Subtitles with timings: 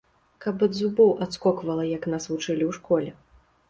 [0.45, 3.19] Каб ад зубоў адскоквала, як нас вучылі ў школе.